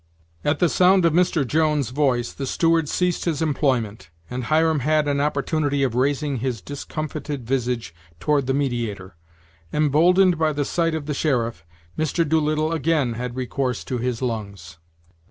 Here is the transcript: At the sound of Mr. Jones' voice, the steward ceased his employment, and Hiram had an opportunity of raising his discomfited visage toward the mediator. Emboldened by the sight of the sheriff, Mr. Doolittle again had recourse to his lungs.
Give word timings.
At 0.43 0.57
the 0.57 0.67
sound 0.67 1.05
of 1.05 1.13
Mr. 1.13 1.45
Jones' 1.45 1.91
voice, 1.91 2.33
the 2.33 2.47
steward 2.47 2.89
ceased 2.89 3.25
his 3.25 3.39
employment, 3.39 4.09
and 4.31 4.45
Hiram 4.45 4.79
had 4.79 5.07
an 5.07 5.21
opportunity 5.21 5.83
of 5.83 5.93
raising 5.93 6.37
his 6.37 6.59
discomfited 6.59 7.45
visage 7.45 7.93
toward 8.19 8.47
the 8.47 8.53
mediator. 8.55 9.15
Emboldened 9.71 10.39
by 10.39 10.53
the 10.53 10.65
sight 10.65 10.95
of 10.95 11.05
the 11.05 11.13
sheriff, 11.13 11.63
Mr. 11.99 12.27
Doolittle 12.27 12.71
again 12.71 13.13
had 13.13 13.35
recourse 13.35 13.83
to 13.83 13.99
his 13.99 14.23
lungs. 14.23 14.79